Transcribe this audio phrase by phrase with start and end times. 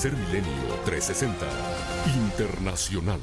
[0.00, 0.52] Tercer Milenio
[0.84, 1.46] 360
[2.14, 3.18] Internacional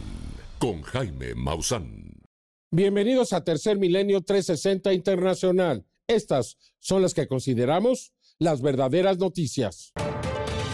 [0.59, 2.21] con Jaime Maussan.
[2.69, 5.85] Bienvenidos a Tercer Milenio 360 Internacional.
[6.05, 9.93] Estas son las que consideramos las verdaderas noticias.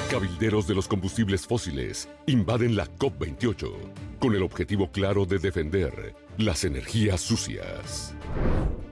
[0.09, 3.71] Cabilderos de los combustibles fósiles invaden la COP28
[4.19, 8.15] con el objetivo claro de defender las energías sucias.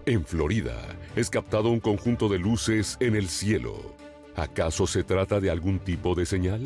[0.05, 0.77] En Florida
[1.15, 3.95] es captado un conjunto de luces en el cielo.
[4.39, 6.61] ¿Acaso se trata de algún tipo de señal?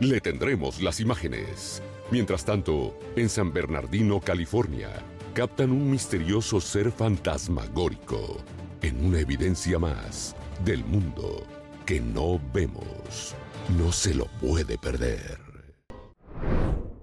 [0.00, 1.80] Le tendremos las imágenes.
[2.10, 4.88] Mientras tanto, en San Bernardino, California,
[5.32, 8.38] captan un misterioso ser fantasmagórico
[8.82, 10.34] en una evidencia más
[10.64, 11.44] del mundo
[11.86, 13.36] que no vemos.
[13.78, 15.38] No se lo puede perder.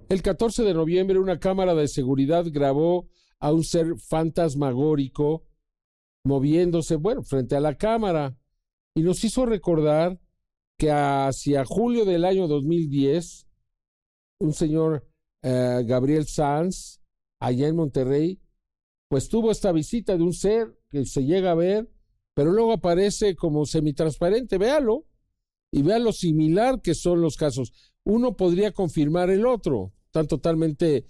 [0.09, 3.07] El 14 de noviembre una cámara de seguridad grabó
[3.39, 5.45] a un ser fantasmagórico
[6.25, 8.35] moviéndose, bueno, frente a la cámara
[8.95, 10.19] y nos hizo recordar
[10.77, 13.47] que hacia julio del año 2010,
[14.39, 15.07] un señor
[15.41, 17.01] eh, Gabriel Sanz,
[17.39, 18.39] allá en Monterrey,
[19.09, 21.89] pues tuvo esta visita de un ser que se llega a ver,
[22.33, 25.05] pero luego aparece como semitransparente, véalo,
[25.71, 27.73] y vea lo similar que son los casos.
[28.03, 31.05] Uno podría confirmar el otro, están totalmente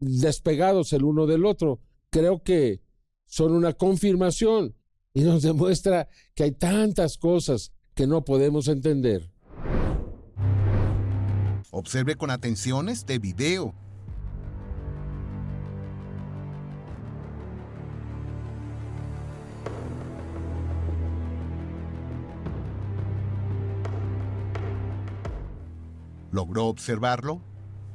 [0.00, 1.80] despegados el uno del otro.
[2.10, 2.80] Creo que
[3.26, 4.74] son una confirmación
[5.12, 9.30] y nos demuestra que hay tantas cosas que no podemos entender.
[11.70, 13.74] Observe con atención este video.
[26.32, 27.42] ¿Logró observarlo?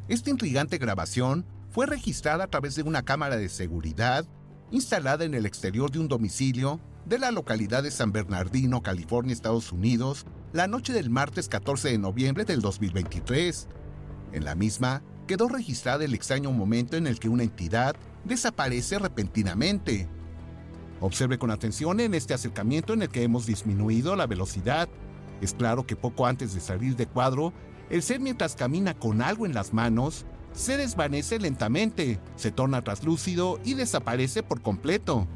[0.08, 4.26] Esta intrigante grabación fue registrada a través de una cámara de seguridad
[4.72, 9.72] instalada en el exterior de un domicilio de la localidad de San Bernardino, California, Estados
[9.72, 13.68] Unidos, la noche del martes 14 de noviembre del 2023.
[14.34, 20.08] En la misma quedó registrada el extraño momento en el que una entidad desaparece repentinamente.
[21.00, 24.90] Observe con atención en este acercamiento en el que hemos disminuido la velocidad.
[25.42, 27.54] Es claro que poco antes de salir de cuadro,
[27.92, 33.60] el ser mientras camina con algo en las manos, se desvanece lentamente, se torna traslúcido
[33.64, 35.28] y desaparece por completo.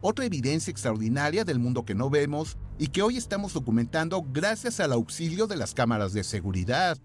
[0.00, 4.92] Otra evidencia extraordinaria del mundo que no vemos y que hoy estamos documentando gracias al
[4.92, 6.98] auxilio de las cámaras de seguridad.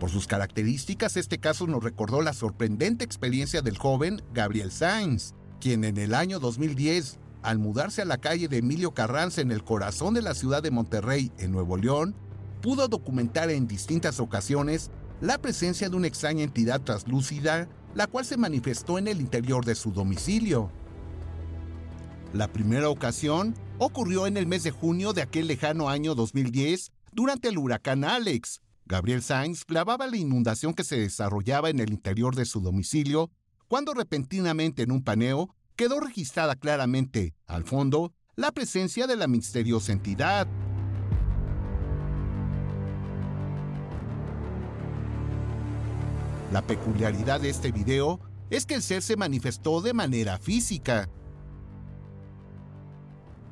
[0.00, 5.84] Por sus características, este caso nos recordó la sorprendente experiencia del joven Gabriel Sainz, quien
[5.84, 10.14] en el año 2010, al mudarse a la calle de Emilio Carranza en el corazón
[10.14, 12.14] de la ciudad de Monterrey, en Nuevo León,
[12.64, 18.38] pudo documentar en distintas ocasiones la presencia de una extraña entidad translúcida, la cual se
[18.38, 20.70] manifestó en el interior de su domicilio.
[22.32, 27.48] La primera ocasión ocurrió en el mes de junio de aquel lejano año 2010, durante
[27.48, 28.62] el huracán Alex.
[28.86, 33.30] Gabriel Sainz grababa la inundación que se desarrollaba en el interior de su domicilio,
[33.68, 39.92] cuando repentinamente en un paneo quedó registrada claramente, al fondo, la presencia de la misteriosa
[39.92, 40.48] entidad.
[46.54, 51.10] La peculiaridad de este video es que el ser se manifestó de manera física.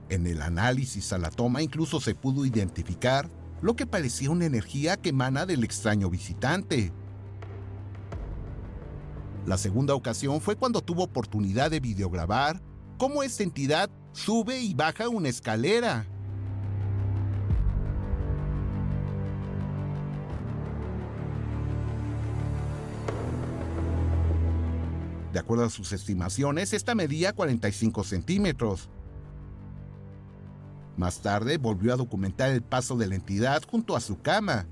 [0.08, 3.28] En el análisis a la toma incluso se pudo identificar
[3.60, 6.92] lo que parecía una energía que emana del extraño visitante.
[9.46, 12.62] La segunda ocasión fue cuando tuvo oportunidad de videograbar
[12.98, 16.06] cómo esta entidad sube y baja una escalera.
[25.32, 28.90] De acuerdo a sus estimaciones, esta medía 45 centímetros.
[30.96, 34.66] Más tarde volvió a documentar el paso de la entidad junto a su cama.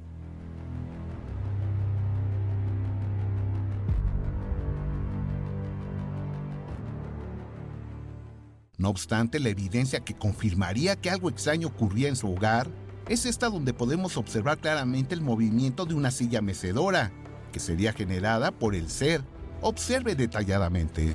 [8.77, 12.71] No obstante, la evidencia que confirmaría que algo extraño ocurría en su hogar
[13.09, 17.13] es esta donde podemos observar claramente el movimiento de una silla mecedora,
[17.53, 19.23] que sería generada por el ser
[19.63, 21.15] Observe detalladamente.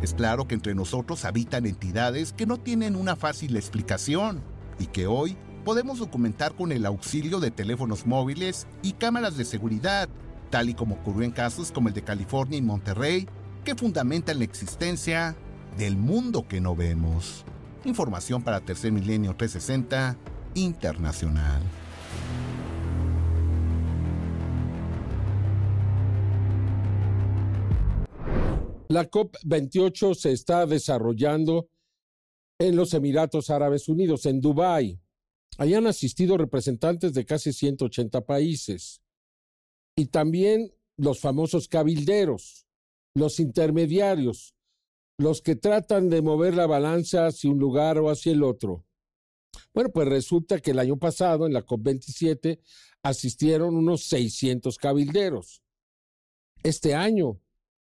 [0.00, 4.42] Es claro que entre nosotros habitan entidades que no tienen una fácil explicación
[4.78, 5.34] y que hoy
[5.64, 10.10] podemos documentar con el auxilio de teléfonos móviles y cámaras de seguridad,
[10.50, 13.26] tal y como ocurrió en casos como el de California y Monterrey,
[13.64, 15.34] que fundamentan la existencia
[15.76, 17.44] del mundo que no vemos.
[17.84, 20.16] Información para Tercer Milenio 360
[20.54, 21.62] Internacional.
[28.88, 31.68] La COP28 se está desarrollando
[32.58, 35.00] en los Emiratos Árabes Unidos, en Dubái.
[35.58, 39.00] Allí han asistido representantes de casi 180 países
[39.96, 42.66] y también los famosos cabilderos,
[43.14, 44.54] los intermediarios,
[45.18, 48.84] los que tratan de mover la balanza hacia un lugar o hacia el otro.
[49.72, 52.60] Bueno, pues resulta que el año pasado, en la COP27,
[53.02, 55.62] asistieron unos 600 cabilderos.
[56.62, 57.40] Este año,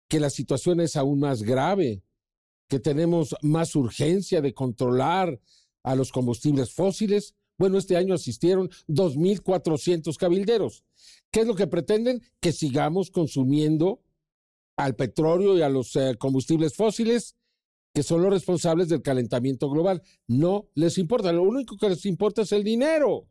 [0.09, 2.03] que la situación es aún más grave,
[2.67, 5.39] que tenemos más urgencia de controlar
[5.83, 10.83] a los combustibles fósiles, bueno, este año asistieron 2.400 cabilderos.
[11.31, 12.21] ¿Qué es lo que pretenden?
[12.39, 14.01] Que sigamos consumiendo
[14.77, 17.35] al petróleo y a los eh, combustibles fósiles,
[17.93, 20.01] que son los responsables del calentamiento global.
[20.27, 23.27] No les importa, lo único que les importa es el dinero.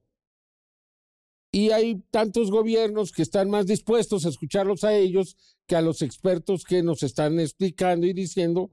[1.51, 5.37] Y hay tantos gobiernos que están más dispuestos a escucharlos a ellos
[5.67, 8.71] que a los expertos que nos están explicando y diciendo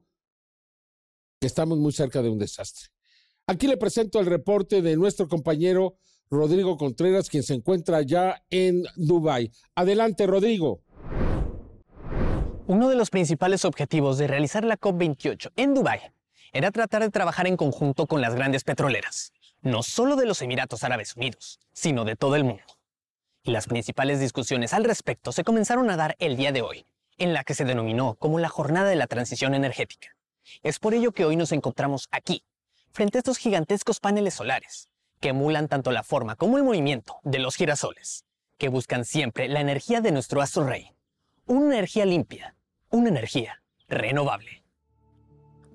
[1.40, 2.88] que estamos muy cerca de un desastre.
[3.46, 5.96] Aquí le presento el reporte de nuestro compañero
[6.30, 9.50] Rodrigo Contreras, quien se encuentra ya en Dubái.
[9.74, 10.82] Adelante, Rodrigo.
[12.70, 16.12] Uno de los principales objetivos de realizar la COP28 en Dubái
[16.52, 20.84] era tratar de trabajar en conjunto con las grandes petroleras, no solo de los Emiratos
[20.84, 22.62] Árabes Unidos, sino de todo el mundo.
[23.42, 26.86] Y las principales discusiones al respecto se comenzaron a dar el día de hoy,
[27.18, 30.16] en la que se denominó como la Jornada de la Transición Energética.
[30.62, 32.44] Es por ello que hoy nos encontramos aquí,
[32.92, 34.88] frente a estos gigantescos paneles solares,
[35.18, 38.26] que emulan tanto la forma como el movimiento de los girasoles,
[38.58, 40.92] que buscan siempre la energía de nuestro astro rey.
[41.46, 42.54] Una energía limpia,
[42.90, 44.64] una energía renovable.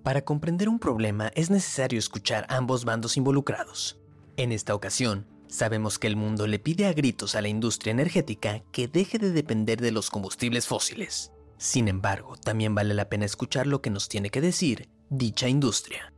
[0.03, 3.97] Para comprender un problema es necesario escuchar ambos bandos involucrados.
[4.37, 8.63] En esta ocasión, sabemos que el mundo le pide a gritos a la industria energética
[8.71, 11.31] que deje de depender de los combustibles fósiles.
[11.57, 16.13] Sin embargo, también vale la pena escuchar lo que nos tiene que decir dicha industria.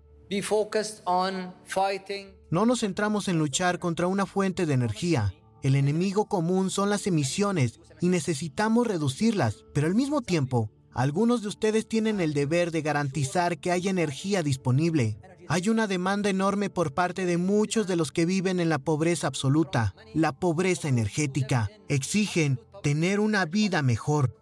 [2.49, 5.33] No nos centramos en luchar contra una fuente de energía.
[5.61, 11.47] El enemigo común son las emisiones y necesitamos reducirlas, pero al mismo tiempo, algunos de
[11.47, 15.19] ustedes tienen el deber de garantizar que haya energía disponible.
[15.47, 19.27] Hay una demanda enorme por parte de muchos de los que viven en la pobreza
[19.27, 21.69] absoluta, la pobreza energética.
[21.88, 24.35] Exigen tener una vida mejor.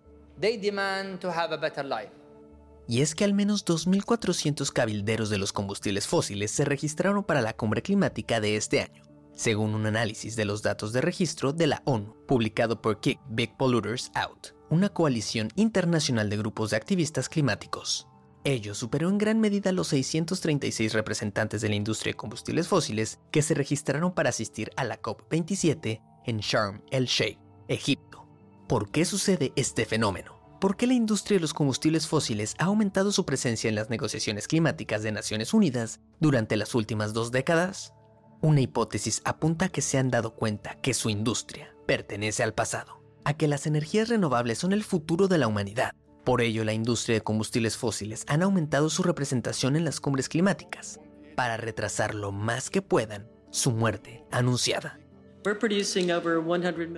[2.88, 7.52] Y es que al menos 2.400 cabilderos de los combustibles fósiles se registraron para la
[7.52, 9.04] cumbre climática de este año,
[9.36, 13.56] según un análisis de los datos de registro de la ONU, publicado por Kick Big
[13.58, 18.08] Polluters Out, una coalición internacional de grupos de activistas climáticos.
[18.46, 23.42] Ello superó en gran medida los 636 representantes de la industria de combustibles fósiles que
[23.42, 28.28] se registraron para asistir a la COP27 en Sharm el Sheikh, Egipto.
[28.68, 30.40] ¿Por qué sucede este fenómeno?
[30.62, 34.48] ¿Por qué la industria de los combustibles fósiles ha aumentado su presencia en las negociaciones
[34.48, 37.95] climáticas de Naciones Unidas durante las últimas dos décadas?
[38.42, 43.02] Una hipótesis apunta a que se han dado cuenta que su industria pertenece al pasado,
[43.24, 45.94] a que las energías renovables son el futuro de la humanidad.
[46.24, 51.00] Por ello, la industria de combustibles fósiles han aumentado su representación en las cumbres climáticas,
[51.36, 55.00] para retrasar lo más que puedan su muerte anunciada.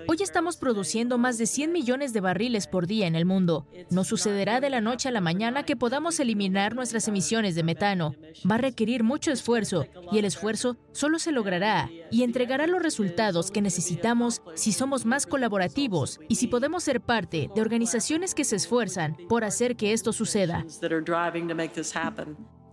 [0.08, 3.68] Hoy estamos produciendo más de 100 millones de barriles por día en el mundo.
[3.90, 8.16] No sucederá de la noche a la mañana que podamos eliminar nuestras emisiones de metano.
[8.50, 13.52] Va a requerir mucho esfuerzo y el esfuerzo solo se logrará y entregará los resultados
[13.52, 18.56] que necesitamos si somos más colaborativos y si podemos ser parte de organizaciones que se
[18.56, 20.64] esfuerzan por hacer que esto suceda.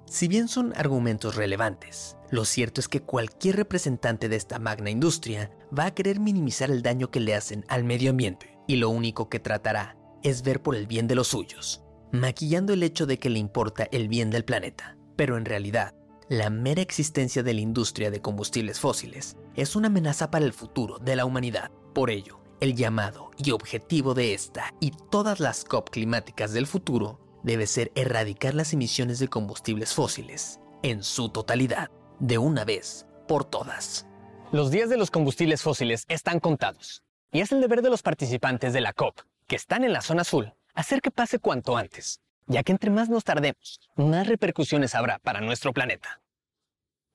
[0.07, 5.51] Si bien son argumentos relevantes, lo cierto es que cualquier representante de esta magna industria
[5.77, 9.29] va a querer minimizar el daño que le hacen al medio ambiente y lo único
[9.29, 11.83] que tratará es ver por el bien de los suyos,
[12.13, 14.97] maquillando el hecho de que le importa el bien del planeta.
[15.17, 15.95] Pero en realidad,
[16.29, 20.99] la mera existencia de la industria de combustibles fósiles es una amenaza para el futuro
[20.99, 21.71] de la humanidad.
[21.95, 27.21] Por ello, el llamado y objetivo de esta y todas las COP climáticas del futuro
[27.45, 33.45] debe ser erradicar las emisiones de combustibles fósiles en su totalidad, de una vez por
[33.45, 34.07] todas.
[34.51, 38.73] Los días de los combustibles fósiles están contados, y es el deber de los participantes
[38.73, 42.63] de la COP, que están en la zona azul, hacer que pase cuanto antes, ya
[42.63, 46.21] que entre más nos tardemos, más repercusiones habrá para nuestro planeta.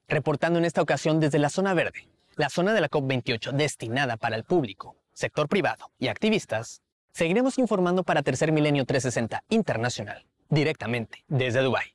[0.08, 4.36] Reportando en esta ocasión desde la zona verde, la zona de la COP28 destinada para
[4.36, 11.62] el público, sector privado y activistas, Seguiremos informando para Tercer Milenio 360 Internacional, directamente desde
[11.62, 11.94] Dubái.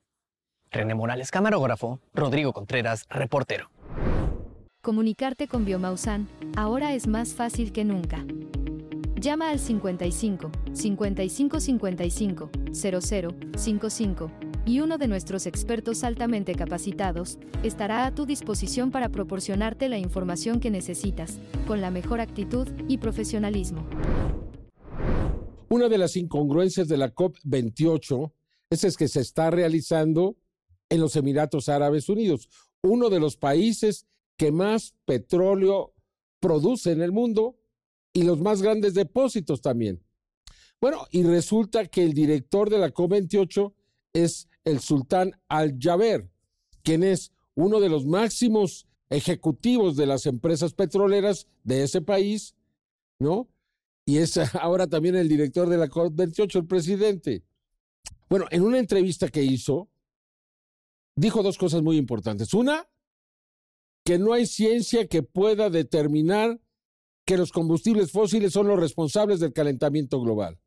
[0.71, 3.71] René Morales, camarógrafo, Rodrigo Contreras, reportero.
[4.83, 8.25] Comunicarte con Biomausan ahora es más fácil que nunca.
[9.15, 13.01] Llama al 55 55 55 00
[13.57, 14.31] 55
[14.67, 20.61] y uno de nuestros expertos altamente capacitados estará a tu disposición para proporcionarte la información
[20.61, 23.87] que necesitas, con la mejor actitud y profesionalismo.
[25.75, 28.33] Una de las incongruencias de la COP28
[28.71, 30.37] es, que se está realizando
[30.89, 32.49] en los Emiratos Árabes Unidos,
[32.81, 35.93] uno de los países que más petróleo
[36.39, 37.59] produce en el mundo
[38.13, 40.01] y los más grandes depósitos también.
[40.81, 43.75] Bueno, y resulta que el director de la COP28
[44.13, 46.31] es el sultán Al-Jaber,
[46.85, 52.55] quien es uno de los máximos ejecutivos de las empresas petroleras de ese país,
[53.19, 53.49] ¿no?
[54.07, 57.45] Y es ahora también el director de la COP28, el presidente.
[58.29, 59.89] Bueno, en una entrevista que hizo,
[61.17, 62.55] dijo dos cosas muy importantes.
[62.55, 62.89] Una,
[64.05, 66.61] que no hay ciencia que pueda determinar
[67.25, 70.59] que los combustibles fósiles son los responsables del calentamiento global.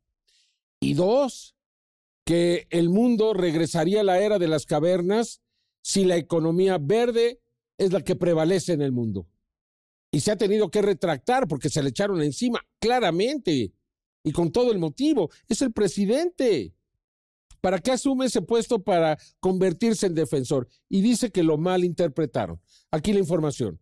[0.80, 1.54] Y dos,
[2.24, 5.40] que el mundo regresaría a la era de las cavernas
[5.82, 7.40] si la economía verde
[7.78, 9.26] es la que prevalece en el mundo.
[10.10, 13.72] Y se ha tenido que retractar porque se le echaron encima, claramente,
[14.22, 15.30] y con todo el motivo.
[15.48, 16.74] Es el presidente.
[17.60, 20.68] ¿Para qué asume ese puesto para convertirse en defensor?
[20.88, 22.60] Y dice que lo malinterpretaron.
[22.90, 23.80] Aquí la información.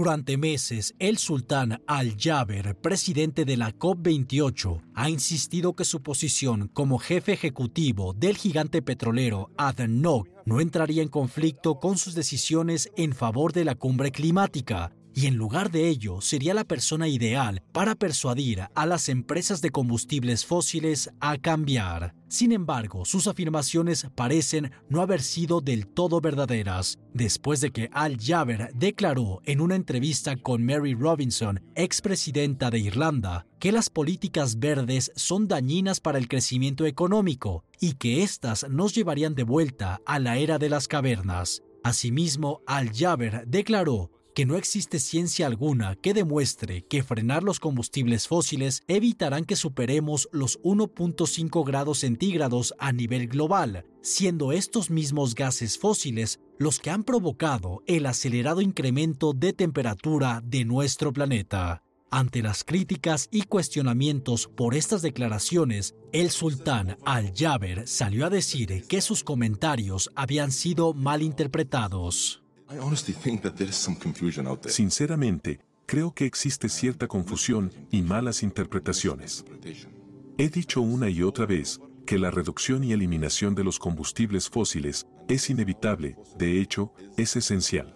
[0.00, 6.98] Durante meses, el sultán Al-Jaber, presidente de la COP28, ha insistido que su posición como
[6.98, 13.52] jefe ejecutivo del gigante petrolero ADNOC no entraría en conflicto con sus decisiones en favor
[13.52, 18.62] de la cumbre climática y en lugar de ello sería la persona ideal para persuadir
[18.74, 22.14] a las empresas de combustibles fósiles a cambiar.
[22.28, 28.16] Sin embargo, sus afirmaciones parecen no haber sido del todo verdaderas, después de que Al
[28.18, 35.12] Jaber declaró en una entrevista con Mary Robinson, expresidenta de Irlanda, que las políticas verdes
[35.16, 40.38] son dañinas para el crecimiento económico y que éstas nos llevarían de vuelta a la
[40.38, 41.62] era de las cavernas.
[41.82, 48.28] Asimismo, Al Jaber declaró que no existe ciencia alguna que demuestre que frenar los combustibles
[48.28, 55.78] fósiles evitarán que superemos los 1.5 grados centígrados a nivel global, siendo estos mismos gases
[55.78, 61.82] fósiles los que han provocado el acelerado incremento de temperatura de nuestro planeta.
[62.12, 69.00] Ante las críticas y cuestionamientos por estas declaraciones, el sultán Al-Jaber salió a decir que
[69.00, 72.42] sus comentarios habían sido malinterpretados.
[74.70, 79.44] Sinceramente, creo que existe cierta confusión y malas interpretaciones.
[80.38, 85.06] He dicho una y otra vez que la reducción y eliminación de los combustibles fósiles
[85.28, 87.94] es inevitable, de hecho, es esencial.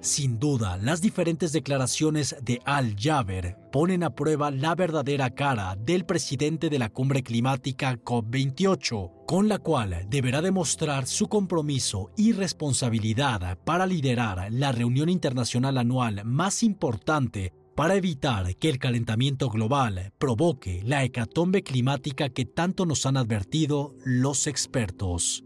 [0.00, 6.70] Sin duda, las diferentes declaraciones de Al-Jaber ponen a prueba la verdadera cara del presidente
[6.70, 13.86] de la cumbre climática COP28, con la cual deberá demostrar su compromiso y responsabilidad para
[13.86, 21.02] liderar la reunión internacional anual más importante para evitar que el calentamiento global provoque la
[21.02, 25.44] hecatombe climática que tanto nos han advertido los expertos.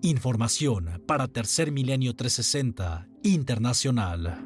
[0.00, 4.44] Información para Tercer Milenio 360 Internacional.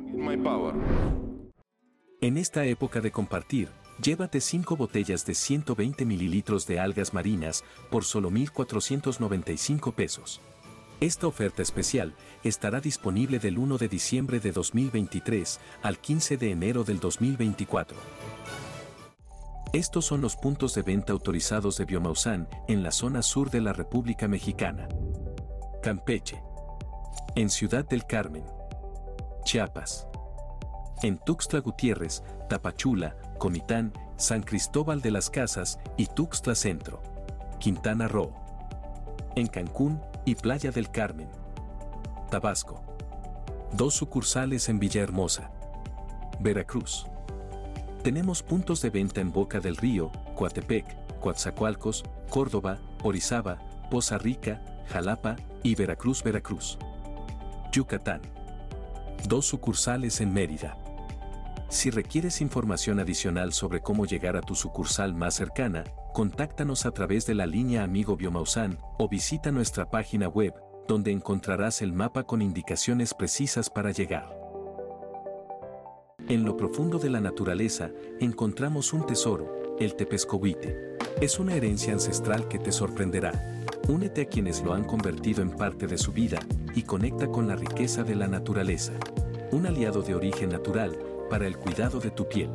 [2.21, 3.71] En esta época de compartir,
[4.03, 10.43] llévate 5 botellas de 120 mililitros de algas marinas por solo 1,495 pesos.
[11.01, 12.15] Esta oferta especial
[12.45, 17.97] estará disponible del 1 de diciembre de 2023 al 15 de enero del 2024.
[19.73, 23.73] Estos son los puntos de venta autorizados de Biomausan en la zona sur de la
[23.73, 24.87] República Mexicana.
[25.83, 26.43] Campeche.
[27.37, 28.56] En Ciudad del Carmen.
[29.47, 30.09] Chiapas.
[31.05, 37.01] En Tuxtla Gutiérrez, Tapachula, Comitán, San Cristóbal de las Casas y Tuxtla Centro.
[37.61, 38.35] Quintana Roo.
[39.37, 41.29] En Cancún y Playa del Carmen.
[42.29, 42.83] Tabasco.
[43.73, 45.53] Dos sucursales en Villahermosa.
[46.41, 47.07] Veracruz.
[48.03, 53.59] Tenemos puntos de venta en Boca del Río, Coatepec, Coatzacoalcos, Córdoba, Orizaba,
[53.93, 56.79] Poza Rica, Jalapa y Veracruz, Veracruz.
[57.71, 58.23] Yucatán.
[59.29, 60.79] Dos sucursales en Mérida.
[61.69, 65.83] Si requieres información adicional sobre cómo llegar a tu sucursal más cercana,
[66.15, 70.55] contáctanos a través de la línea Amigo Biomausan o visita nuestra página web,
[70.87, 74.29] donde encontrarás el mapa con indicaciones precisas para llegar.
[76.29, 77.91] En lo profundo de la naturaleza
[78.21, 80.99] encontramos un tesoro, el tepescohuite.
[81.21, 83.56] Es una herencia ancestral que te sorprenderá.
[83.89, 86.41] Únete a quienes lo han convertido en parte de su vida
[86.75, 88.93] y conecta con la riqueza de la naturaleza.
[89.53, 90.99] Un aliado de origen natural
[91.31, 92.51] para el cuidado de tu piel.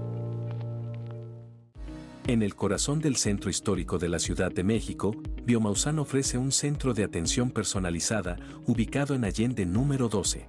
[2.27, 6.93] En el corazón del centro histórico de la Ciudad de México, Biomausan ofrece un centro
[6.93, 8.35] de atención personalizada
[8.65, 10.47] ubicado en Allende número 12.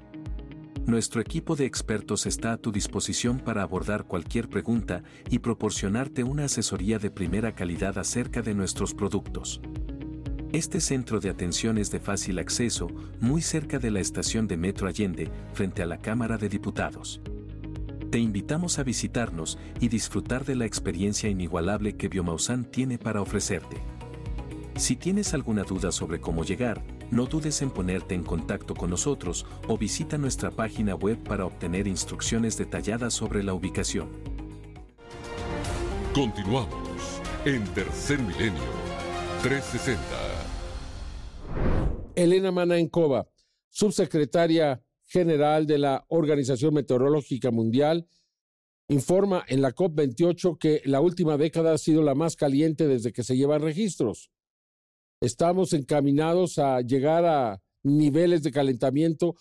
[0.84, 6.46] Nuestro equipo de expertos está a tu disposición para abordar cualquier pregunta y proporcionarte una
[6.46, 9.60] asesoría de primera calidad acerca de nuestros productos.
[10.52, 12.88] Este centro de atención es de fácil acceso,
[13.20, 17.22] muy cerca de la estación de Metro Allende, frente a la Cámara de Diputados.
[18.10, 23.78] Te invitamos a visitarnos y disfrutar de la experiencia inigualable que Biomausan tiene para ofrecerte.
[24.76, 29.46] Si tienes alguna duda sobre cómo llegar, no dudes en ponerte en contacto con nosotros
[29.68, 34.10] o visita nuestra página web para obtener instrucciones detalladas sobre la ubicación.
[36.12, 38.60] Continuamos en Tercer Milenio
[39.42, 40.21] 360.
[42.14, 43.28] Elena Manaenkova,
[43.70, 48.06] subsecretaria general de la Organización Meteorológica Mundial,
[48.88, 53.22] informa en la COP28 que la última década ha sido la más caliente desde que
[53.22, 54.30] se llevan registros.
[55.20, 59.36] Estamos encaminados a llegar a niveles de calentamiento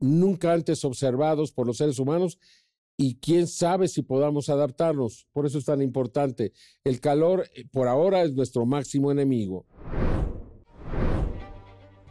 [0.00, 2.38] nunca antes observados por los seres humanos
[2.96, 5.26] y quién sabe si podamos adaptarnos.
[5.32, 6.52] Por eso es tan importante.
[6.84, 9.66] El calor eh, por ahora es nuestro máximo enemigo.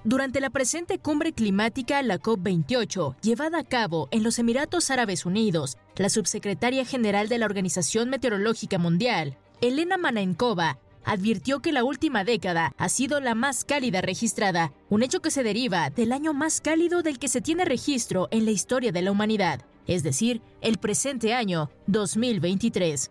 [0.05, 5.77] Durante la presente cumbre climática, la COP28, llevada a cabo en los Emiratos Árabes Unidos,
[5.95, 12.73] la subsecretaria general de la Organización Meteorológica Mundial, Elena Manaenkova, advirtió que la última década
[12.77, 17.01] ha sido la más cálida registrada, un hecho que se deriva del año más cálido
[17.01, 21.33] del que se tiene registro en la historia de la humanidad, es decir, el presente
[21.33, 23.09] año 2023.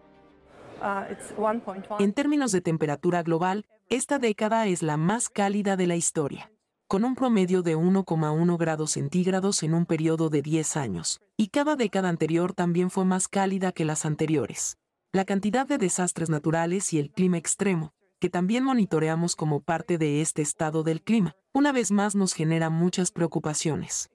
[1.99, 6.52] En términos de temperatura global, esta década es la más cálida de la historia
[6.93, 11.75] con un promedio de 1,1 grados centígrados en un periodo de 10 años, y cada
[11.75, 14.77] década anterior también fue más cálida que las anteriores.
[15.11, 20.21] La cantidad de desastres naturales y el clima extremo, que también monitoreamos como parte de
[20.21, 24.11] este estado del clima, una vez más nos genera muchas preocupaciones.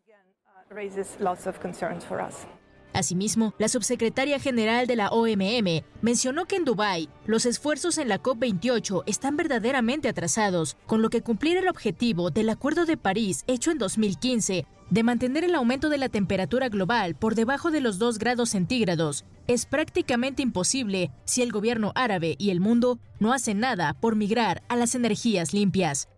[2.98, 8.24] Asimismo, la subsecretaria general de la OMM mencionó que en Dubái los esfuerzos en la
[8.24, 13.70] COP28 están verdaderamente atrasados, con lo que cumplir el objetivo del Acuerdo de París hecho
[13.70, 18.18] en 2015 de mantener el aumento de la temperatura global por debajo de los 2
[18.18, 23.94] grados centígrados es prácticamente imposible si el gobierno árabe y el mundo no hacen nada
[23.94, 26.10] por migrar a las energías limpias.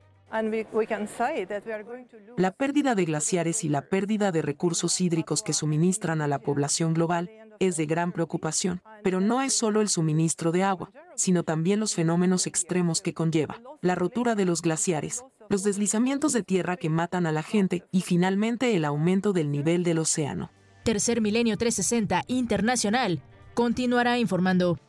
[2.37, 6.93] La pérdida de glaciares y la pérdida de recursos hídricos que suministran a la población
[6.93, 11.79] global es de gran preocupación, pero no es solo el suministro de agua, sino también
[11.79, 16.89] los fenómenos extremos que conlleva, la rotura de los glaciares, los deslizamientos de tierra que
[16.89, 20.51] matan a la gente y finalmente el aumento del nivel del océano.
[20.83, 23.21] Tercer Milenio 360 Internacional
[23.53, 24.79] continuará informando.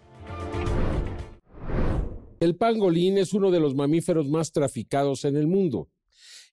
[2.40, 5.90] El pangolín es uno de los mamíferos más traficados en el mundo.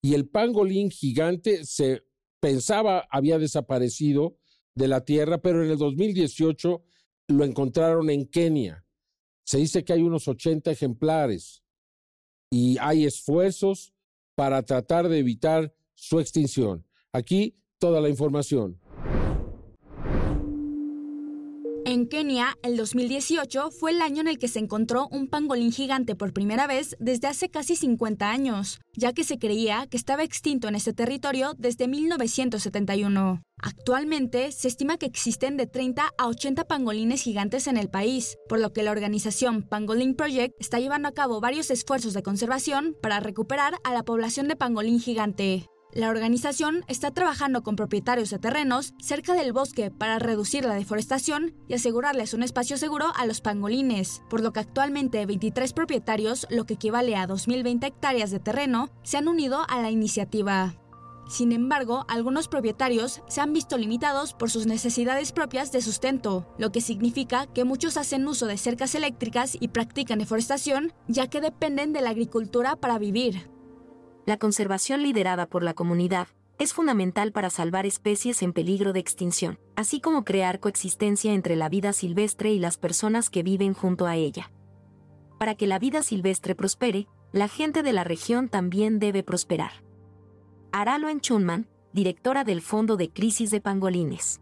[0.02, 2.04] Y el pangolín gigante se
[2.42, 4.38] pensaba había desaparecido
[4.76, 6.84] de la Tierra, pero en el 2018
[7.30, 8.86] lo encontraron en Kenia.
[9.44, 11.64] Se dice que hay unos 80 ejemplares
[12.52, 13.94] y hay esfuerzos
[14.36, 16.86] para tratar de evitar su extinción.
[17.14, 18.80] Aquí toda la información.
[21.90, 26.18] En Kenia, el 2018 fue el año en el que se encontró un pangolín gigante
[26.18, 30.68] por primera vez desde hace casi 50 años, ya que se creía que estaba extinto
[30.68, 33.42] en este territorio desde 1971.
[33.64, 38.60] Actualmente se estima que existen de 30 a 80 pangolines gigantes en el país, por
[38.60, 43.22] lo que la organización Pangolin Project está llevando a cabo varios esfuerzos de conservación para
[43.22, 45.70] recuperar a la población de pangolín gigante.
[45.94, 51.56] La organización está trabajando con propietarios de terrenos cerca del bosque para reducir la deforestación
[51.70, 56.66] y asegurarles un espacio seguro a los pangolines, por lo que actualmente 23 propietarios, lo
[56.66, 60.76] que equivale a 2.020 hectáreas de terreno, se han unido a la iniciativa.
[61.30, 66.72] Sin embargo, algunos propietarios se han visto limitados por sus necesidades propias de sustento, lo
[66.72, 71.92] que significa que muchos hacen uso de cercas eléctricas y practican deforestación, ya que dependen
[71.92, 73.57] de la agricultura para vivir
[74.28, 76.28] la conservación liderada por la comunidad
[76.60, 81.70] es fundamental para salvar especies en peligro de extinción, así como crear coexistencia entre la
[81.70, 84.52] vida silvestre y las personas que viven junto a ella.
[85.40, 89.72] Para que la vida silvestre prospere, la gente de la región también debe prosperar.
[90.74, 94.42] Aralo Enchunman, directora del Fondo de Crisis de Pangolines.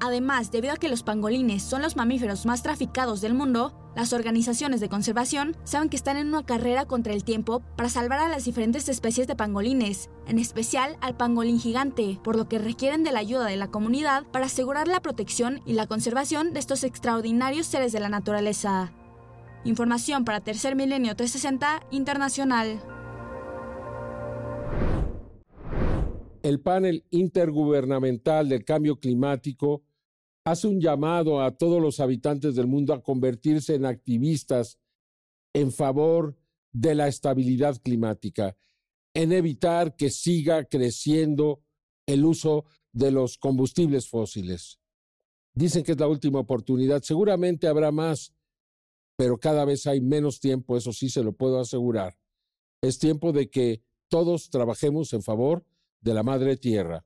[0.00, 4.80] Además, debido a que los pangolines son los mamíferos más traficados del mundo, las organizaciones
[4.80, 8.44] de conservación saben que están en una carrera contra el tiempo para salvar a las
[8.44, 13.20] diferentes especies de pangolines, en especial al pangolín gigante, por lo que requieren de la
[13.20, 17.92] ayuda de la comunidad para asegurar la protección y la conservación de estos extraordinarios seres
[17.92, 18.92] de la naturaleza.
[19.64, 22.93] Información para Tercer Milenio 360 Internacional.
[26.44, 29.82] El panel intergubernamental del cambio climático
[30.44, 34.78] hace un llamado a todos los habitantes del mundo a convertirse en activistas
[35.54, 36.36] en favor
[36.70, 38.58] de la estabilidad climática,
[39.14, 41.62] en evitar que siga creciendo
[42.04, 44.78] el uso de los combustibles fósiles.
[45.54, 48.34] Dicen que es la última oportunidad, seguramente habrá más,
[49.16, 52.18] pero cada vez hay menos tiempo, eso sí se lo puedo asegurar.
[52.82, 55.64] Es tiempo de que todos trabajemos en favor
[56.04, 57.02] de la Madre Tierra.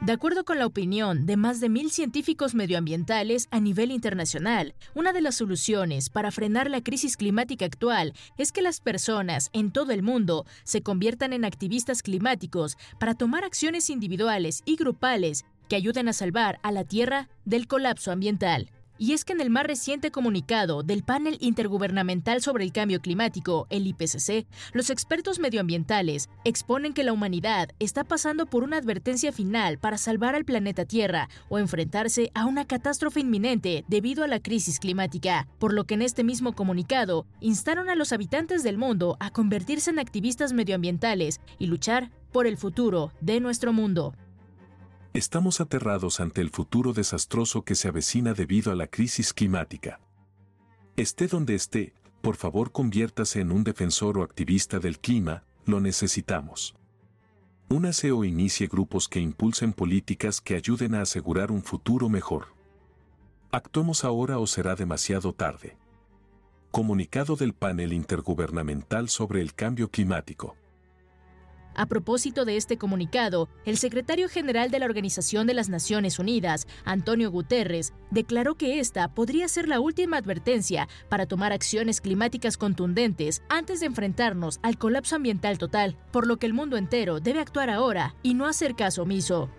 [0.00, 5.12] De acuerdo con la opinión de más de mil científicos medioambientales a nivel internacional, una
[5.12, 9.92] de las soluciones para frenar la crisis climática actual es que las personas en todo
[9.92, 16.08] el mundo se conviertan en activistas climáticos para tomar acciones individuales y grupales que ayuden
[16.08, 18.70] a salvar a la Tierra del colapso ambiental.
[18.96, 23.66] Y es que en el más reciente comunicado del Panel Intergubernamental sobre el Cambio Climático,
[23.70, 29.78] el IPCC, los expertos medioambientales exponen que la humanidad está pasando por una advertencia final
[29.78, 34.78] para salvar al planeta Tierra o enfrentarse a una catástrofe inminente debido a la crisis
[34.78, 39.30] climática, por lo que en este mismo comunicado instaron a los habitantes del mundo a
[39.30, 44.14] convertirse en activistas medioambientales y luchar por el futuro de nuestro mundo.
[45.14, 50.00] Estamos aterrados ante el futuro desastroso que se avecina debido a la crisis climática.
[50.96, 56.74] Esté donde esté, por favor conviértase en un defensor o activista del clima, lo necesitamos.
[57.68, 62.48] Únase o inicie grupos que impulsen políticas que ayuden a asegurar un futuro mejor.
[63.52, 65.76] Actuemos ahora o será demasiado tarde.
[66.72, 70.56] Comunicado del panel intergubernamental sobre el cambio climático.
[71.74, 76.66] A propósito de este comunicado, el secretario general de la Organización de las Naciones Unidas,
[76.84, 83.42] Antonio Guterres, declaró que esta podría ser la última advertencia para tomar acciones climáticas contundentes
[83.48, 87.70] antes de enfrentarnos al colapso ambiental total, por lo que el mundo entero debe actuar
[87.70, 89.50] ahora y no hacer caso omiso.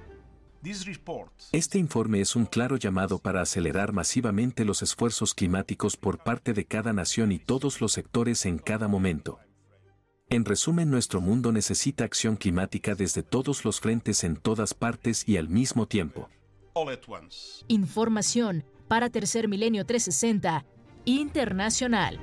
[1.51, 6.65] Este informe es un claro llamado para acelerar masivamente los esfuerzos climáticos por parte de
[6.65, 9.39] cada nación y todos los sectores en cada momento.
[10.31, 15.37] En resumen, nuestro mundo necesita acción climática desde todos los frentes en todas partes y
[15.37, 16.29] al mismo tiempo.
[17.67, 20.65] Información para Tercer Milenio 360
[21.05, 22.19] Internacional.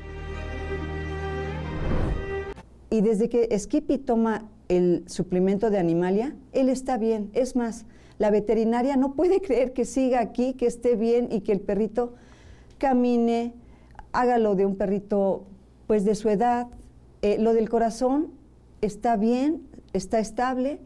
[2.90, 7.30] Y desde que Skippy toma el suplemento de Animalia, él está bien.
[7.34, 7.86] Es más,
[8.18, 12.14] la veterinaria no puede creer que siga aquí, que esté bien y que el perrito
[12.78, 13.54] camine,
[14.10, 15.46] haga lo de un perrito
[15.86, 16.66] pues de su edad,
[17.22, 18.28] eh, lo del corazón
[18.80, 20.80] está bien, está estable.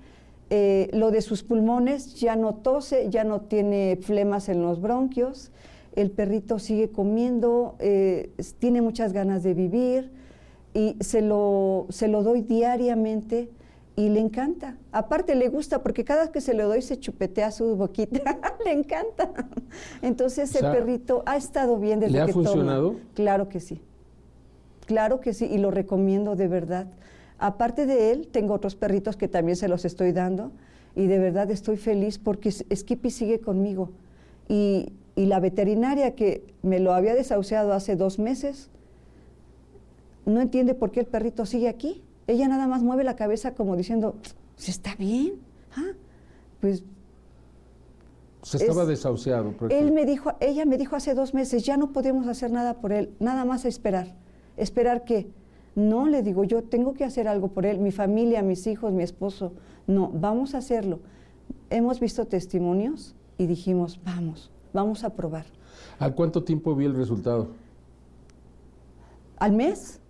[0.49, 5.51] Eh, lo de sus pulmones ya no tose, ya no tiene flemas en los bronquios.
[5.97, 10.13] El perrito sigue comiendo, eh, tiene muchas ganas de vivir
[10.75, 13.51] y se lo, se lo doy diariamente
[13.97, 14.77] y le encanta.
[14.93, 18.73] Aparte le gusta porque cada vez que se lo doy se chupetea su boquita, le
[18.73, 19.33] encanta.
[20.03, 22.97] Entonces el perrito ha estado bien desde ¿le ha que funcionado?
[23.15, 23.81] Claro que sí.
[24.87, 26.87] Claro que sí, y lo recomiendo de verdad.
[27.39, 30.53] Aparte de él, tengo otros perritos que también se los estoy dando
[30.95, 33.91] y de verdad estoy feliz porque Skippy sigue conmigo.
[34.49, 38.69] Y, la veterinaria que me lo había desahuciado hace dos meses,
[40.27, 42.03] no entiende por qué el perrito sigue aquí.
[42.27, 44.17] Ella nada más mueve la cabeza como diciendo,
[44.57, 45.41] ¿se está bien?
[45.75, 45.93] ¿Ah?
[46.61, 46.85] Pues
[48.43, 49.55] se estaba desahuciado.
[49.71, 52.93] Él me dijo, ella me dijo hace dos meses, ya no podemos hacer nada por
[52.93, 54.15] él, nada más a esperar.
[54.57, 55.29] Esperar que,
[55.75, 59.03] no, le digo, yo tengo que hacer algo por él, mi familia, mis hijos, mi
[59.03, 59.53] esposo.
[59.87, 61.01] No, vamos a hacerlo.
[61.69, 65.45] Hemos visto testimonios y dijimos, vamos, vamos a probar.
[65.99, 67.49] ¿Al cuánto tiempo vi el resultado?
[69.37, 70.01] Al mes.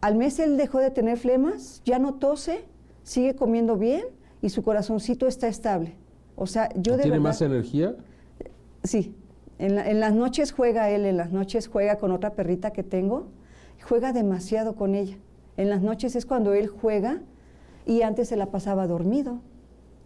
[0.00, 2.64] Al mes él dejó de tener flemas, ya no tose,
[3.02, 4.04] sigue comiendo bien
[4.42, 5.94] y su corazoncito está estable.
[6.34, 7.96] O sea, yo de ¿Tiene más energía?
[8.82, 9.14] Sí.
[9.58, 13.28] En, en, las noches juega él, en las noches juega con otra perrita que tengo
[13.88, 15.16] juega demasiado con ella.
[15.56, 17.22] En las noches es cuando él juega
[17.86, 19.40] y antes se la pasaba dormido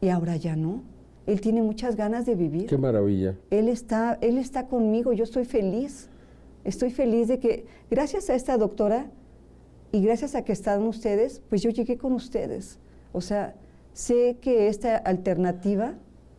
[0.01, 0.83] y ahora ya no.
[1.27, 2.67] Él tiene muchas ganas de vivir.
[2.67, 3.37] Qué maravilla.
[3.51, 6.09] Él está, él está conmigo, yo estoy feliz.
[6.65, 9.11] Estoy feliz de que gracias a esta doctora
[9.93, 12.79] y gracias a que están ustedes, pues yo llegué con ustedes.
[13.13, 13.55] O sea,
[13.93, 15.95] sé que esta alternativa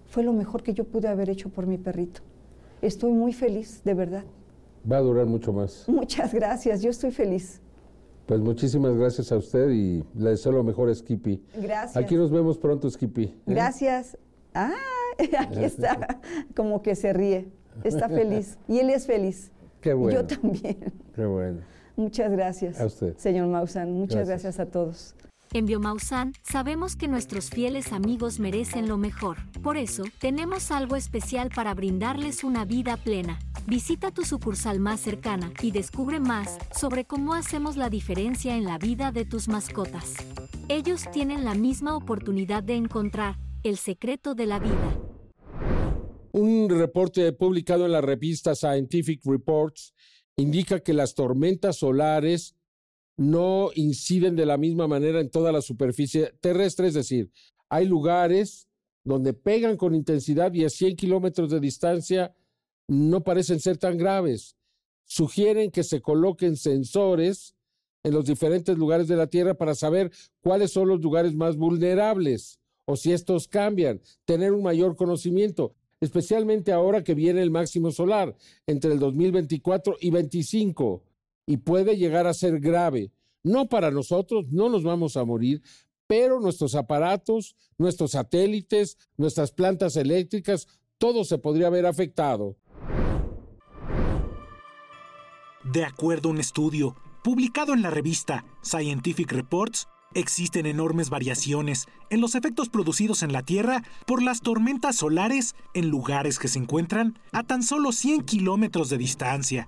[0.05, 2.21] fue lo mejor que yo pude haber hecho por mi perrito.
[2.81, 4.23] Estoy muy feliz, de verdad.
[4.89, 5.85] Va a durar mucho más.
[5.87, 7.61] Muchas gracias, yo estoy feliz.
[8.25, 11.43] Pues muchísimas gracias a usted y le deseo lo mejor, Skippy.
[11.55, 11.97] Gracias.
[11.97, 13.23] Aquí nos vemos pronto, Skippy.
[13.23, 13.35] ¿eh?
[13.45, 14.17] Gracias.
[14.53, 14.71] Ah,
[15.39, 16.21] aquí está,
[16.55, 17.51] como que se ríe.
[17.83, 18.57] Está feliz.
[18.67, 19.51] Y él es feliz.
[19.81, 20.21] Qué bueno.
[20.21, 20.93] Yo también.
[21.15, 21.61] Qué bueno.
[21.95, 22.79] Muchas gracias.
[22.79, 23.17] A usted.
[23.17, 24.43] Señor Mausan, muchas Gracias.
[24.43, 25.15] gracias a todos.
[25.53, 29.37] En Biomausan sabemos que nuestros fieles amigos merecen lo mejor.
[29.61, 33.37] Por eso, tenemos algo especial para brindarles una vida plena.
[33.67, 38.77] Visita tu sucursal más cercana y descubre más sobre cómo hacemos la diferencia en la
[38.77, 40.13] vida de tus mascotas.
[40.69, 44.97] Ellos tienen la misma oportunidad de encontrar el secreto de la vida.
[46.31, 49.93] Un reporte publicado en la revista Scientific Reports
[50.37, 52.55] indica que las tormentas solares
[53.21, 57.29] no inciden de la misma manera en toda la superficie terrestre, es decir,
[57.69, 58.67] hay lugares
[59.03, 62.33] donde pegan con intensidad y a 100 kilómetros de distancia
[62.87, 64.55] no parecen ser tan graves.
[65.05, 67.53] Sugieren que se coloquen sensores
[68.03, 72.59] en los diferentes lugares de la Tierra para saber cuáles son los lugares más vulnerables
[72.85, 78.35] o si estos cambian, tener un mayor conocimiento, especialmente ahora que viene el máximo solar
[78.65, 81.03] entre el 2024 y 25
[81.51, 83.11] y puede llegar a ser grave.
[83.43, 85.61] No para nosotros, no nos vamos a morir,
[86.07, 90.65] pero nuestros aparatos, nuestros satélites, nuestras plantas eléctricas,
[90.97, 92.55] todo se podría haber afectado.
[95.73, 102.21] De acuerdo a un estudio publicado en la revista Scientific Reports, existen enormes variaciones en
[102.21, 107.19] los efectos producidos en la Tierra por las tormentas solares en lugares que se encuentran
[107.33, 109.67] a tan solo 100 kilómetros de distancia.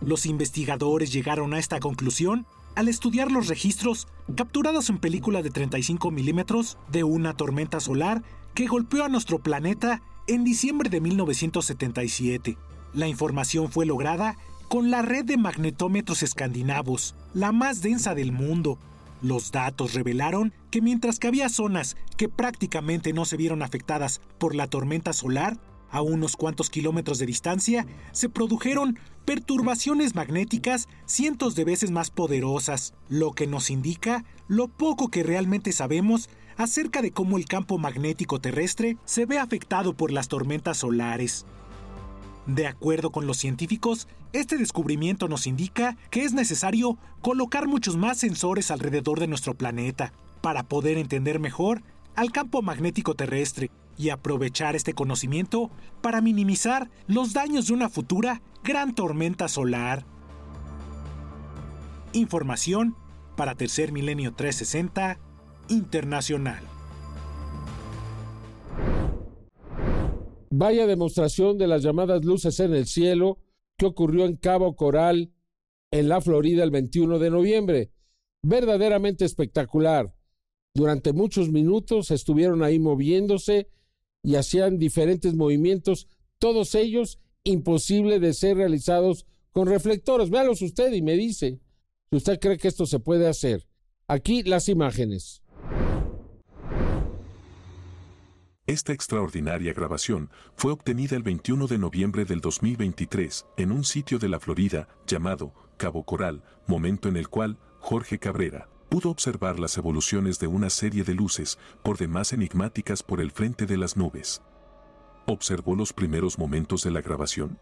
[0.00, 4.06] Los investigadores llegaron a esta conclusión al estudiar los registros
[4.36, 8.22] capturados en película de 35 milímetros de una tormenta solar
[8.54, 12.56] que golpeó a nuestro planeta en diciembre de 1977.
[12.94, 14.36] La información fue lograda
[14.68, 18.78] con la red de magnetómetros escandinavos, la más densa del mundo.
[19.22, 24.54] Los datos revelaron que mientras que había zonas que prácticamente no se vieron afectadas por
[24.54, 25.58] la tormenta solar,
[25.90, 32.94] a unos cuantos kilómetros de distancia se produjeron perturbaciones magnéticas cientos de veces más poderosas,
[33.10, 38.40] lo que nos indica lo poco que realmente sabemos acerca de cómo el campo magnético
[38.40, 41.44] terrestre se ve afectado por las tormentas solares.
[42.46, 48.16] De acuerdo con los científicos, este descubrimiento nos indica que es necesario colocar muchos más
[48.16, 51.82] sensores alrededor de nuestro planeta para poder entender mejor
[52.14, 58.40] al campo magnético terrestre y aprovechar este conocimiento para minimizar los daños de una futura
[58.62, 60.06] gran tormenta solar.
[62.12, 62.96] Información
[63.36, 65.18] para Tercer Milenio 360
[65.68, 66.62] Internacional.
[70.50, 73.38] Vaya demostración de las llamadas luces en el cielo
[73.76, 75.30] que ocurrió en Cabo Coral,
[75.90, 77.90] en la Florida, el 21 de noviembre.
[78.42, 80.12] Verdaderamente espectacular.
[80.74, 83.68] Durante muchos minutos estuvieron ahí moviéndose
[84.28, 86.06] y hacían diferentes movimientos,
[86.38, 90.28] todos ellos imposible de ser realizados con reflectores.
[90.28, 91.60] Véalos usted y me dice
[92.10, 93.66] si usted cree que esto se puede hacer.
[94.06, 95.42] Aquí las imágenes.
[98.66, 104.28] Esta extraordinaria grabación fue obtenida el 21 de noviembre del 2023 en un sitio de
[104.28, 110.38] la Florida llamado Cabo Coral, momento en el cual Jorge Cabrera pudo observar las evoluciones
[110.38, 114.42] de una serie de luces por demás enigmáticas por el frente de las nubes.
[115.26, 117.58] ¿Observó los primeros momentos de la grabación?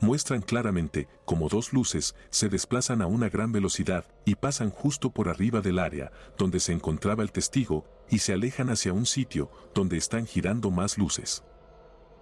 [0.00, 5.28] Muestran claramente cómo dos luces se desplazan a una gran velocidad y pasan justo por
[5.28, 9.96] arriba del área donde se encontraba el testigo y se alejan hacia un sitio donde
[9.96, 11.44] están girando más luces.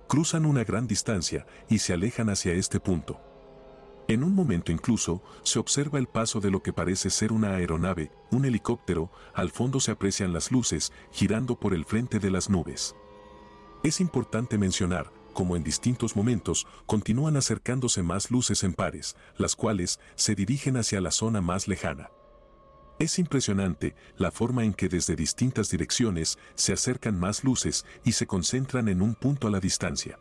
[0.09, 3.34] Cruzan una gran distancia y se alejan hacia este punto.
[4.07, 8.13] En un momento incluso se observa el paso de lo que parece ser una aeronave,
[8.31, 12.95] un helicóptero, al fondo se aprecian las luces girando por el frente de las nubes.
[13.83, 19.99] Es importante mencionar cómo en distintos momentos continúan acercándose más luces en pares, las cuales
[20.17, 22.11] se dirigen hacia la zona más lejana.
[22.99, 28.27] Es impresionante la forma en que desde distintas direcciones se acercan más luces y se
[28.27, 30.19] concentran en un punto a la distancia.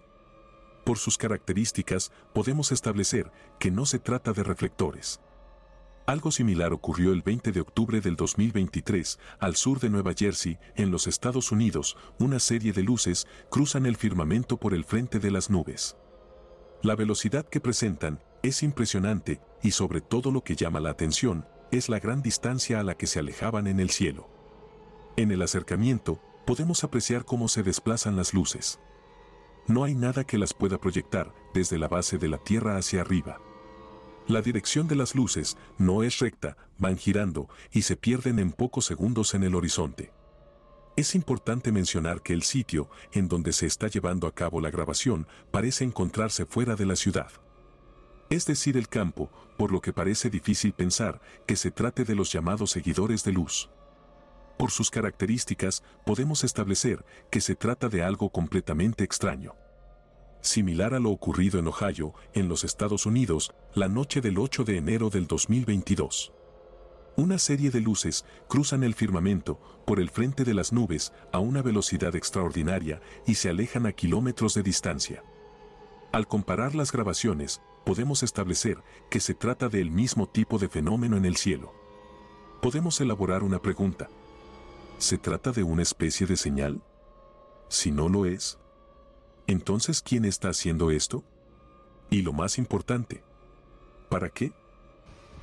[0.83, 5.21] Por sus características, podemos establecer que no se trata de reflectores.
[6.05, 10.91] Algo similar ocurrió el 20 de octubre del 2023, al sur de Nueva Jersey, en
[10.91, 15.49] los Estados Unidos, una serie de luces cruzan el firmamento por el frente de las
[15.49, 15.95] nubes.
[16.81, 21.87] La velocidad que presentan es impresionante y sobre todo lo que llama la atención es
[21.87, 24.29] la gran distancia a la que se alejaban en el cielo.
[25.15, 28.81] En el acercamiento, podemos apreciar cómo se desplazan las luces.
[29.67, 33.39] No hay nada que las pueda proyectar desde la base de la Tierra hacia arriba.
[34.27, 38.85] La dirección de las luces no es recta, van girando y se pierden en pocos
[38.85, 40.11] segundos en el horizonte.
[40.95, 45.27] Es importante mencionar que el sitio en donde se está llevando a cabo la grabación
[45.51, 47.31] parece encontrarse fuera de la ciudad.
[48.29, 52.31] Es decir, el campo, por lo que parece difícil pensar que se trate de los
[52.31, 53.69] llamados seguidores de luz.
[54.63, 59.55] Por sus características, podemos establecer que se trata de algo completamente extraño.
[60.39, 64.77] Similar a lo ocurrido en Ohio, en los Estados Unidos, la noche del 8 de
[64.77, 66.31] enero del 2022.
[67.17, 71.61] Una serie de luces cruzan el firmamento por el frente de las nubes a una
[71.61, 75.25] velocidad extraordinaria y se alejan a kilómetros de distancia.
[76.13, 78.77] Al comparar las grabaciones, podemos establecer
[79.09, 81.73] que se trata del mismo tipo de fenómeno en el cielo.
[82.61, 84.07] Podemos elaborar una pregunta.
[85.03, 86.81] ¿Se trata de una especie de señal?
[87.67, 88.57] Si no lo es,
[89.47, 91.25] entonces ¿quién está haciendo esto?
[92.09, 93.21] Y lo más importante,
[94.09, 94.53] ¿para qué?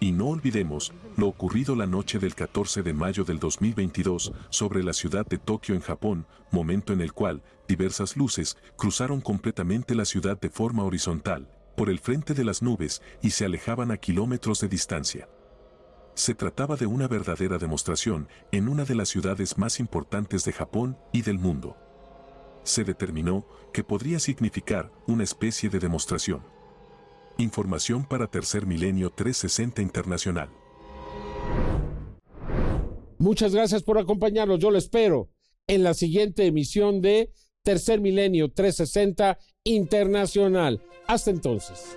[0.01, 4.95] Y no olvidemos lo ocurrido la noche del 14 de mayo del 2022 sobre la
[4.95, 10.41] ciudad de Tokio en Japón, momento en el cual diversas luces cruzaron completamente la ciudad
[10.41, 14.69] de forma horizontal, por el frente de las nubes y se alejaban a kilómetros de
[14.69, 15.29] distancia.
[16.15, 20.99] Se trataba de una verdadera demostración en una de las ciudades más importantes de Japón
[21.13, 21.77] y del mundo.
[22.63, 26.43] Se determinó que podría significar una especie de demostración.
[27.39, 30.51] Información para Tercer Milenio 360 Internacional.
[33.19, 34.59] Muchas gracias por acompañarnos.
[34.59, 35.31] Yo lo espero
[35.67, 40.83] en la siguiente emisión de Tercer Milenio 360 Internacional.
[41.07, 41.97] Hasta entonces.